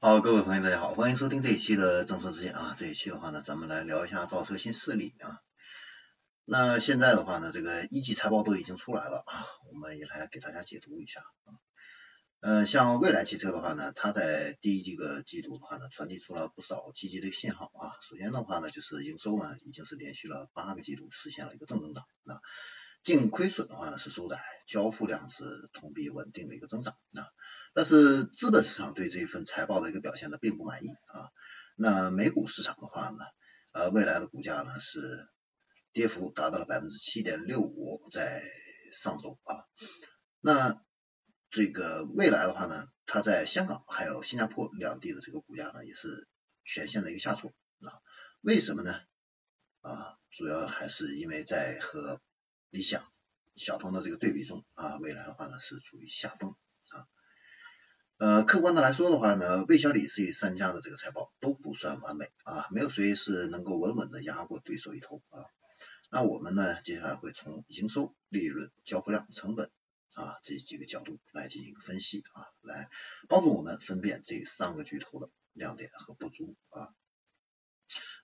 [0.00, 2.76] 好，各位朋友，大家好，欢迎收听这一期的政策之见啊。
[2.78, 5.40] 这一期的话呢，咱们来聊一下造车新势力啊。
[6.44, 11.50] 那现在的话呢，这个一季财报都已经出来了啊，我们也来给大家解读一下啊。
[12.38, 17.98] 呃，像蔚来汽车的话呢，它在第一这个季度的话呢，传递出了不少积极的信号啊。
[18.00, 22.38] 首先的话呢，就是营收呢已经是连续了八个季度实现了一个正增长啊。
[23.02, 27.28] 净亏损的话呢是收窄，交付量是同比稳定的一个增长啊，
[27.72, 31.30] 但是资本市场对这一份财报的一个表现呢并不满意啊。
[31.76, 33.24] 那美股市场的话呢，
[33.72, 35.28] 呃，未来的股价呢是
[35.92, 38.42] 跌幅达到了百分之七点六五，在
[38.92, 39.64] 上周啊。
[40.40, 40.82] 那
[41.50, 46.28] 这个未来的话呢，它在香港还有新加坡两地的这个股价呢也是
[46.64, 48.02] 全线的一个下挫啊。
[48.42, 49.00] 为什么呢？
[49.80, 52.20] 啊，主要还是因为在和
[52.70, 53.02] 理想、
[53.56, 56.54] 小鹏的这个对比中啊，未来的话呢是处于下风
[56.90, 57.08] 啊。
[58.18, 65.46] 呃，客观的来说的话呢，魏小李这三家的这个财报都不算完美啊，没有谁是能够稳稳的压过对手一头啊。
[66.10, 69.70] 那我们呢，接下来会从营收、利润、交付量、成本
[70.14, 72.90] 啊这几个角度来进行分析啊，来
[73.28, 76.92] 帮助我们分辨这三个巨头的亮点和不足啊。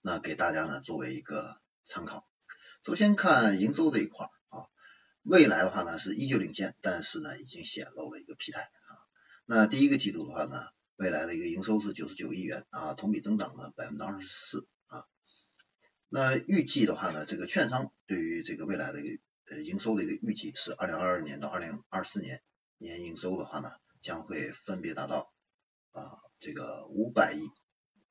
[0.03, 2.27] 那给大家呢作为一个参考。
[2.85, 4.69] 首先看营收这一块啊，
[5.23, 8.93] 未来的话呢是依旧领先，但是呢已经显露了一个疲态啊。
[9.47, 15.07] 那第一个季度的话呢，未来的一个营收是九十九亿元啊，同比增长了百分之二十四啊。
[16.11, 22.43] 那预计的话呢，这个券商对于这个未来的一个呃营收的一个预计是二零二二年到二零二四年
[22.77, 25.33] 年营收的话呢，将会分别达到
[25.93, 27.49] 啊这个五百亿、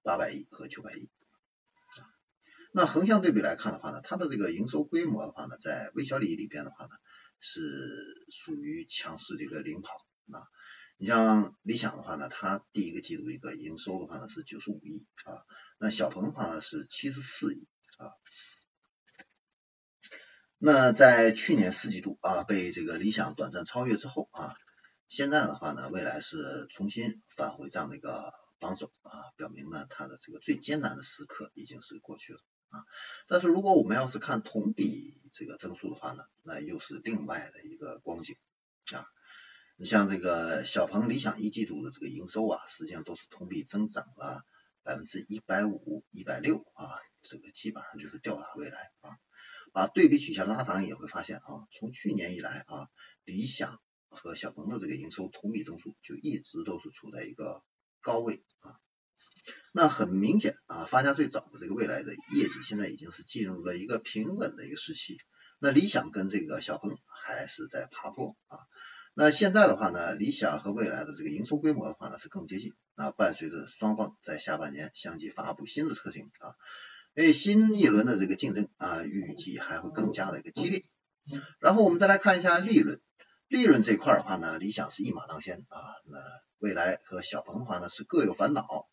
[0.01, 1.11] 八百亿和九百亿。
[2.75, 6.91] 那横向对比来看的话呢，它的这个营收规模的话呢，在微小李里边的话呢，
[7.39, 7.61] 是
[8.31, 9.93] 属于强势的一个领跑
[10.35, 10.47] 啊。
[10.97, 15.45] 你像理想的话呢，它第一个季度一个营收的话呢是九十五亿啊，
[15.77, 18.09] 那小鹏的话呢是七十四亿啊。
[20.57, 24.55] 那在去年四季度啊被这个理想短暂超越之后啊，
[25.09, 32.39] 现在的话呢，未来是重新返回这样的一个榜首啊，表明呢它的这个最艰难的时刻已经是过去了。
[32.73, 32.85] 啊，
[33.27, 38.35] 但是如果我们要是看同比这个增速的话呢，那又是另外的一个光景
[38.91, 39.05] 啊。
[39.75, 44.43] 你像这个小鹏、理想一季度的这个营收啊，实际上都是同比增长了
[44.81, 49.17] 百分之一百五、一百六啊，这个基本上就是吊打未来啊。
[49.71, 52.89] 把对比曲线拉长也会发现啊，从去年以来啊，
[53.23, 53.79] 理想
[54.09, 57.63] 和小鹏的这个营收同比增速就一直都是处在一个
[58.01, 58.79] 高位啊。
[59.71, 65.17] 那很明显啊，发家最早的这个未来的业绩现在已经是进入了一个平稳的一个时期。
[65.59, 68.59] 那理想跟这个小鹏还是在爬坡啊。
[69.15, 72.73] 那现在的话呢，理想和未来的这个营收规模的话呢是更接近。
[72.95, 76.53] 那伴随着双方在下半年相继发布新的车型啊，
[77.15, 80.83] 所以新一轮的这个竞争啊，预计还会更加的一个激烈。
[81.59, 83.01] 然后我们再来看一下利润，
[83.47, 85.77] 利润这块的话呢，理想是一马当先啊。
[86.05, 86.19] 那
[86.59, 88.87] 未来和小鹏的话呢是各有烦恼。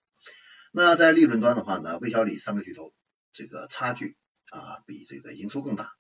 [0.73, 2.95] 那在利润端的话呢，魏小李三个巨头
[3.33, 4.17] 这个差距
[4.51, 5.91] 啊比这个营收更大。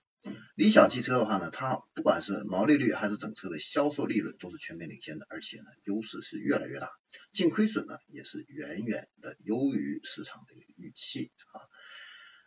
[0.55, 6.91] 理想汽车的话呢，它不管是毛利率还是整车的销售利润都是全面领先的，而且呢优势是越来越大，
[7.33, 11.57] 净亏损呢也是远远的优于市场的预期啊。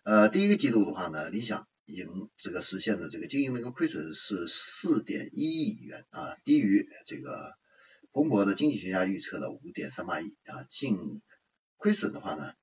[0.03, 7.53] 呃，第一个季度的话呢，理想营这个实现的这个经营的一个亏损是四点一亿元啊，低于这个
[8.13, 11.21] 彭博的经济学家预测的五点三八亿啊，净。
[11.83, 12.53] 亏损的话呢，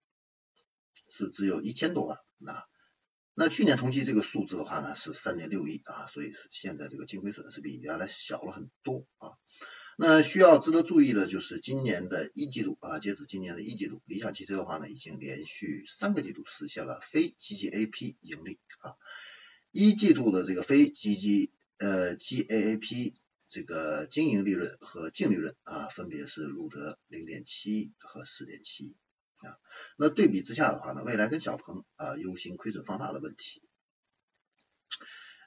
[1.10, 2.64] 是只有一千多万那
[3.34, 9.36] 那去年同期这个数字的话呢是三点六亿啊，所以现在这个净亏损是比原来小了很多啊。
[9.98, 18.96] 那需要值得注意的就是今年的一季度啊，截止今年的一季度，理想汽车的话呢已经连续三个季度实现了非 GGAP 盈利啊。
[19.70, 23.12] 一季度的这个非 GG 呃 GAAP
[23.48, 28.96] 这个经营利润和净利润啊，分别是录得零点七亿和四点七亿。
[29.42, 29.56] 啊，
[29.96, 33.62] 那对比之下的话呢，未来跟小鹏啊，忧心亏损放大的问题，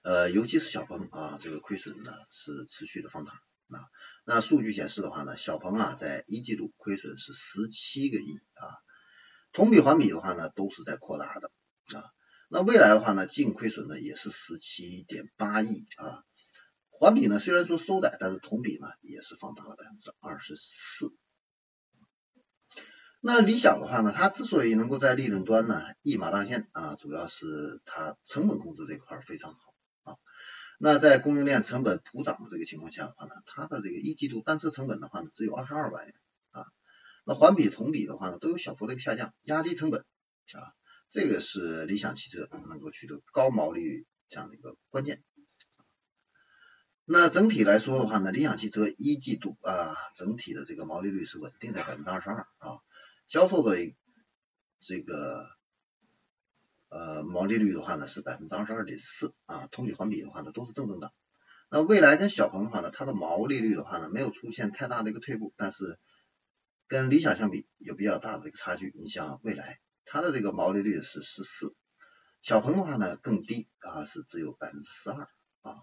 [0.03, 3.31] 呃，尤其是小鹏啊，这个亏损呢是持续的放大
[3.69, 3.89] 啊。
[4.25, 8.77] 那数据显示的话呢，小鹏啊，在一季度亏损是十七个亿啊，
[9.51, 11.51] 同比环比的话呢，都是在扩大的
[11.97, 12.11] 啊。
[12.49, 16.23] 那未来的话呢，净亏损呢也是十七点八亿啊，
[16.89, 21.13] 环比呢虽然说收窄，但是同比呢也是放大了百分之二十四。
[23.25, 29.73] 那理想的话呢，它之所以能够在利润端呢一马当先啊，主要是它成本控制这块非常好
[30.03, 30.17] 啊。
[30.77, 36.13] 那在供应链成本普涨的这个情况下的话呢，它的这个一季度单车成本的话呢只有二十二万元
[36.51, 36.65] 啊。
[37.23, 40.75] 那环比、同比的话呢，都有小幅的一个下降，压低成本啊，
[41.09, 45.23] 这个是理想汽车能够取得高毛利率这样的一个关键。
[47.05, 52.79] 那整体来说的话呢，理想汽车一季度啊，整体的这个毛利率是稳定在百分之二十二啊，
[53.27, 53.77] 销售的
[54.79, 55.47] 这个
[56.89, 61.13] 呃毛利率的话呢是百分之二十二点四啊，同比环比的话呢都是正增长。
[61.69, 65.97] 那蔚来跟小鹏的话呢，它的毛利率的话呢没有出现太大的一个退步，但是
[66.87, 68.93] 跟理想相比有比较大的一个差距。
[68.95, 71.73] 你像蔚来，它的这个毛利率是十四，
[72.43, 75.27] 小鹏的话呢更低啊，是只有百分之十二
[75.61, 75.81] 啊。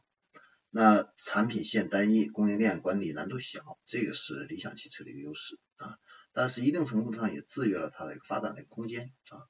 [0.71, 5.99] 那产品线单一，供应链管理难度小，这个是理想汽车的一个优势啊，
[6.33, 9.47] 但是一定程度上也制约了它的一个发展的一个空间啊。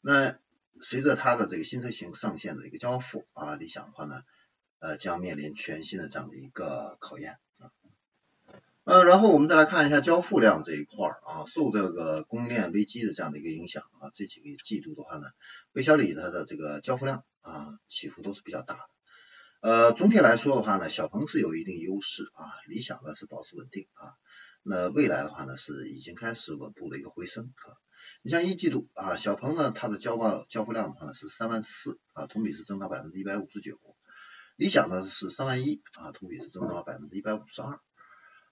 [0.00, 0.38] 那
[0.80, 4.22] 随着它的这个新车型上线的一个交付啊，理想的话呢，
[4.78, 7.70] 呃，将面临全新的这样的一个考验啊。
[8.84, 15.28] 呃，然后我们再来看一下交付量这一块啊，受这个供应链危机的这样的一个影响啊，这几个季度的话呢，
[15.72, 18.88] 魏小李它的这个交付量啊起伏都是比较大的。
[19.60, 24.14] 呃，总体来说的话呢，小鹏是有一定优势啊，理想呢是保持稳定啊，
[24.68, 27.72] 那未来的话呢是已经开始稳步的一个回升啊。
[28.22, 33.78] 你像一季度啊，小鹏呢它的交报交付量的话呢是三万四啊，同比是增长百分之一百五十九，
[34.56, 37.80] 理想呢是三万一啊，同比是增长了百分之一百五十二。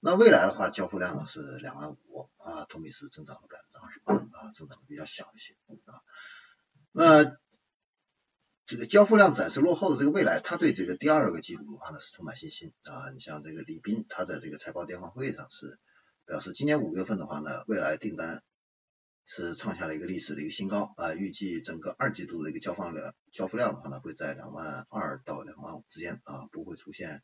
[0.00, 6.00] 那未来的话交付量呢是两万五啊，同比是增长了百分之二十八啊，增长的比较小一些啊。
[6.92, 7.36] 那
[8.66, 13.10] 这个交付量暂时落后的这个未来，他对这个第二个季度的话呢是充满信心啊。
[13.10, 15.78] 你像这个李斌，他在这个财报电话会上是
[16.26, 18.42] 表示，今年五月份的话呢，未来订单
[19.24, 21.14] 是创下了一个历史的一个新高啊。
[21.14, 27.22] 预计整个二季度的一个交放量、交付量的话呢，会在两万二到两万五之间啊，不会出现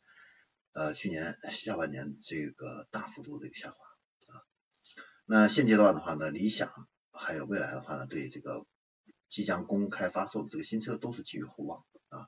[0.71, 3.77] 呃去年下半年这个大幅度的一个下滑
[4.33, 4.41] 啊。
[5.25, 6.71] 那现阶段的话呢，理想
[7.11, 8.65] 还有未来的话呢，对这个。
[9.29, 12.27] 即将公开发售的这个新车都是寄予厚望啊，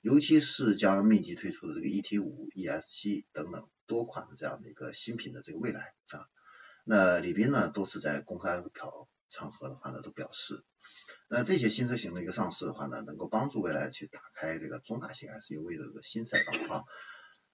[0.00, 6.30] 尤其是将密集推出的这个 ET 五、ES 七等等多款的这样的一个新品的这个未来啊，
[6.84, 10.62] 那李斌呢都是在公开表场合的话呢都表示，
[11.28, 16.84] 那这些新车型的一个上市的话呢，能够帮助未来去打开这个中大型 SUV 的这个新赛道啊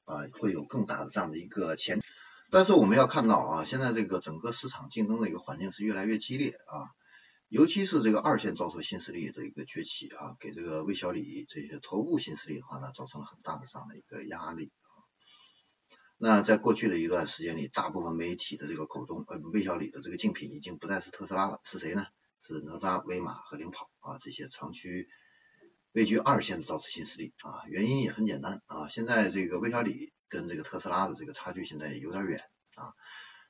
[0.04, 2.02] 啊，会有更大的这样的一个前，
[2.50, 6.92] 但是我们要看到啊，现在这个整个市场竞争的一个环境是越来越激烈啊。
[7.48, 14.72] 尤其是这个二线造车新势力的一个崛起啊，给这个魏小李这些头部新势力的话呢，造成了很大的这样的一个压力。
[16.18, 22.06] 那在过去的一段时间里，大部分媒体的这个口中，呃，魏小李的这个竞品已经不再是特斯拉了，是谁呢？
[22.40, 25.08] 是哪吒、威马和领跑啊这些长期
[25.92, 27.64] 位居二线的造车新势力啊。
[27.66, 32.40] 原因也很简单啊，现在这个魏小李跟这个特斯拉的这个差距现在有点远
[32.76, 32.94] 啊，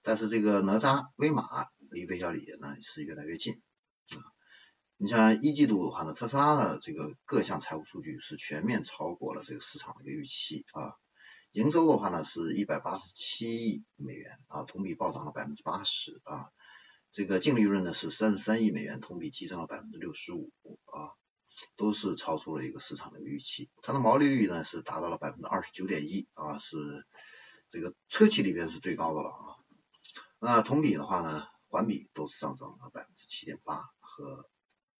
[0.02, 3.60] 但是这个哪吒、威马离魏小李呢是越来越近。
[4.10, 4.22] 啊，
[4.96, 10.94] 你像一季度的话呢，特斯拉的这个各项财务数据是全面超过了这个市场的一个预期啊，
[11.56, 16.50] 营收的话呢是一百八十七亿美元啊，同比暴涨了百分之八十啊，
[17.12, 20.52] 这个净利润呢是三十三亿美元，同比激增了百分之六十五
[20.84, 21.16] 啊，
[21.76, 27.06] 都是超出了一个市场的预期，它的毛利率呢是达到了百分之二十九点一啊，是
[27.70, 29.56] 这个车企里边是最高的了啊，
[30.38, 33.90] 那同比的话呢，环比都是上涨了百分之七点八。
[33.98, 34.48] 和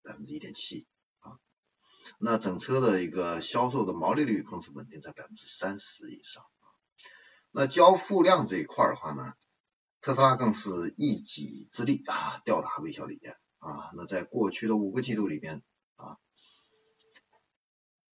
[0.02, 0.86] 百分之一点七，
[2.18, 6.66] 那整车的一个销售的毛利率更是稳定在百分之三十以上啊。
[7.50, 9.34] 那交付量这一块的话呢，
[10.00, 13.20] 特斯拉更是一己之力啊吊打魏小李
[13.58, 13.90] 啊。
[13.94, 15.62] 那在过去的五个季度里边
[15.96, 16.18] 啊，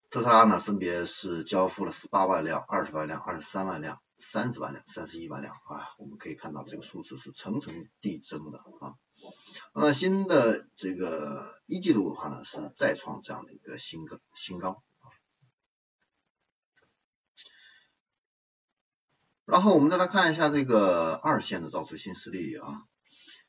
[0.09, 5.89] 特斯拉呢分别是交付了十八万辆、二十万辆、二十三万辆、三十万辆、三十一万辆啊。
[5.97, 8.95] 我们可以看到这个数字是层层递增的啊。
[9.73, 15.09] 那新的这个一季度的话呢，是再创这样的一个新高新高啊。
[19.45, 22.85] 然后我们再来看一下这个二线的造车新势力啊，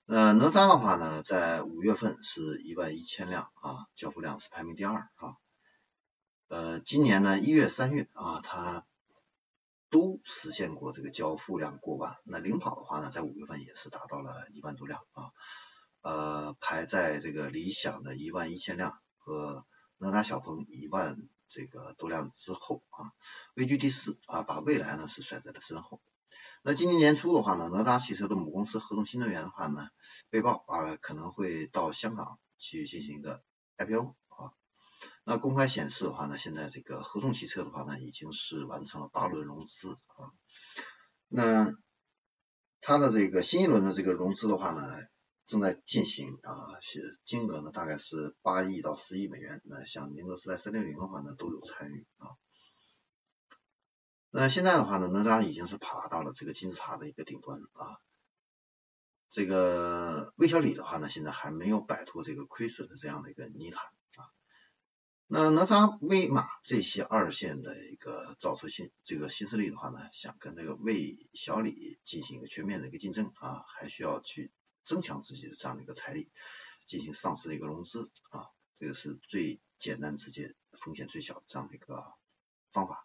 [0.07, 5.37] 呃哪吒的话呢，在五月份是一万一千辆啊，交付量是排名第二啊。
[6.49, 8.87] 呃，今年呢一月三月啊，它
[9.95, 12.17] 都实现过这个交付量过万。
[12.25, 15.31] 那领跑的话呢，在五月份也是达到了一万多辆啊。
[16.03, 19.65] 呃，排在这个理想的一万一千辆和
[19.99, 21.17] 哪吒小鹏一万
[21.49, 23.13] 这个多辆之后啊，
[23.55, 26.01] 位居第四啊，把未来呢是甩在了身后。
[26.65, 29.91] 那今年年初的话呢，哪吒汽车的母公司合同新能源的话呢，
[30.29, 33.45] 被曝啊可能会到香港去进行一个
[33.79, 34.17] IPO。
[35.27, 40.31] 那公开显示的话呢，现在这个合同汽车的话呢，已经是完成了八轮融资啊。
[41.29, 41.73] 那
[42.83, 44.83] 它的这个新一轮的这个融资的话呢，
[45.47, 49.63] 正在进行啊，是金额呢大概是八亿到十亿美元。
[49.65, 52.37] 那像宁德时代、三六零的话呢，都有参与啊。
[54.31, 57.97] 那现在的话呢，哪吒已经是爬到了这个金字塔的一个顶端啊。
[59.31, 63.83] 这个魏小李的话呢，现在还没有摆脱这个亏损的这样的一个泥潭。
[65.37, 74.53] 那哪吒、威马这些二线的一个造车新这个新势力的话呢，想跟这个魏小李进行一个全面的一个竞争啊，还需要去
[74.85, 76.31] 增强自己的这样的一个财力，
[76.87, 82.15] 进行上市的一个融资啊，这个是最简单直接、风险最小这样的一个
[82.71, 83.05] 方法。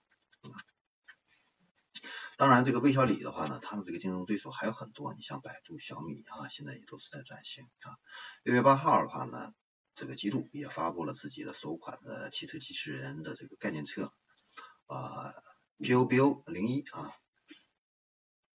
[2.37, 7.97] 当然，这个魏小李的话呢，他的这个竞争对手还有很多，你像百度、小米啊，现在也都是在转型啊。
[8.43, 9.51] 六月八号的话呢，
[9.99, 14.13] 这个极度也发布了自己的首款的汽车机器人的这个概念车
[14.85, 15.33] 啊
[15.77, 17.11] ，POBO 零一啊。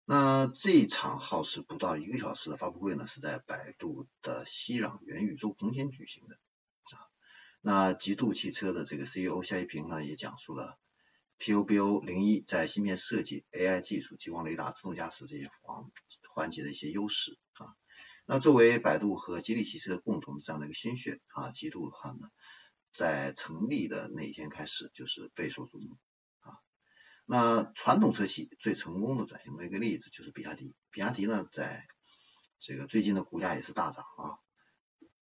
[0.07, 6.37] 那这场耗时不到一个小时的发布会呢，是在百度的熙壤元宇宙空间举行的
[6.97, 7.05] 啊。
[7.61, 10.79] 那极度汽车的这个 CEO 夏一平呢，也讲述了。
[11.39, 15.85] POBO 零一在芯片设计、AI 技术、激光雷达、自动驾驶这些环
[16.35, 17.77] 环节的一些优势啊。
[18.26, 22.31] 那作为百度和吉利汽车共同的这样的一个心血啊，极度的话呢，
[22.95, 25.99] 在成立的那一天开始就是备受瞩目
[26.40, 26.59] 啊。
[27.26, 31.87] 那传统车企最成功的转型的一个例子就是比亚迪，比亚迪呢在
[32.61, 34.38] 这个最近的股价也是大涨啊。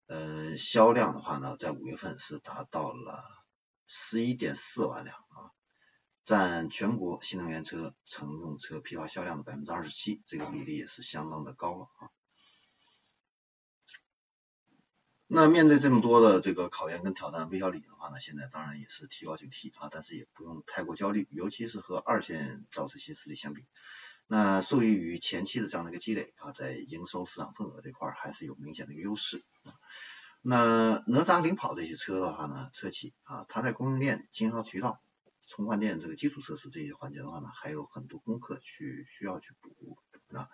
[0.07, 3.25] 呃，销量的话呢，在五月份是达到了
[3.87, 5.53] 十一点四万辆啊。
[6.23, 12.11] 占全国新能源车、乘用车批发销量的百分之二十七，这个比例也是相当的高了啊。
[15.33, 23.65] 那面对这么多的这个考验跟挑战，魏小李的话呢，现在当然也是提高警惕啊，但是也不用太过焦虑，尤其是和二线造车新势力相比，
[24.27, 29.71] 那受益于前期的这样的一个积累啊，在营收、市场份额这块还是有明显的一个优势啊。
[30.43, 35.01] 那哪吒领跑这些车的话呢，车企啊，它在供应链、经销渠道。
[35.47, 39.97] 充换电这个基础设施这些环节的话呢，还有很多功课去需要去补
[40.33, 40.49] 啊。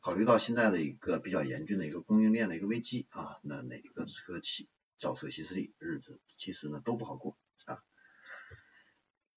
[0.00, 7.82] 考虑到现在的一个比较严峻的一个供应链的一个危机啊，那哪个车企造车新势力日子其实呢都不好过啊。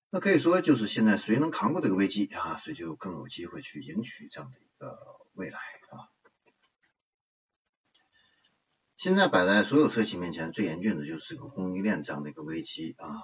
[0.10, 4.98] 那可以说就是现在谁能扛过这个危机啊，谁就更有机会去赢取这样的一个
[5.34, 6.12] 未来啊。
[8.98, 13.24] 现在摆在所有车企面前最严峻的就是个供应链这样的一个危机啊。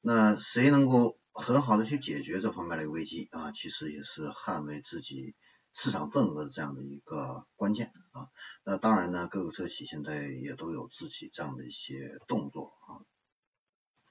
[0.00, 3.52] 那谁能够很好的去解决这方面的一个危机啊？
[3.52, 5.34] 其实也是捍卫自己
[5.78, 8.30] 市场份额的这样的一个关键啊。
[8.64, 13.04] 那当然呢，各个车企现在也都有自己这样的一些动作啊。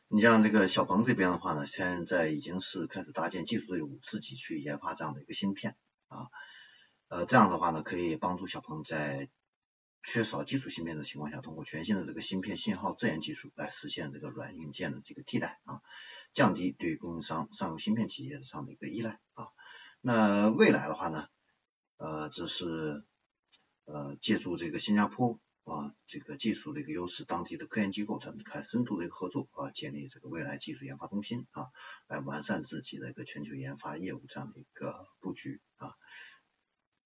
[0.08, 5.76] 你像这个小鹏这边的话呢，现在已经是开始搭建技术队伍，自己去研发这样的一个芯片
[6.08, 6.30] 啊。
[7.08, 9.28] 呃，这样的话呢，可以帮助小鹏在
[10.04, 15.82] 缺少基础芯片的情况下，通过全新的这个芯片信号自研技术来实现这个软硬件的这个替代啊，
[16.32, 19.48] 降低对供应商上游芯片企业的这样的一个依赖啊。
[20.02, 21.28] 那未来的话呢，
[21.98, 23.04] 呃，这是
[23.86, 31.70] 呃借助这个新加坡啊这个技术的一个优势，当地的科研机构展开深度的一个合作啊，建立这个未来技术研发中心啊，
[32.08, 35.96] 来完善自己的一个全球研发业务这样的一个布局啊。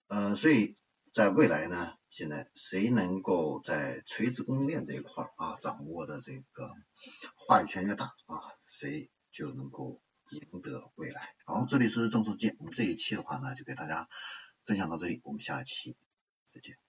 [0.07, 0.75] 呃，所以。
[1.11, 6.71] 在未来呢，现在谁能够在垂直供应链这一块啊掌握的这个
[7.35, 11.33] 话语权越大啊，谁就能够赢得未来。
[11.45, 14.07] 好，这里是正世界，我们这一期的话呢就给大家
[14.69, 15.97] 分享到这里，我们下期
[16.53, 16.88] 再见。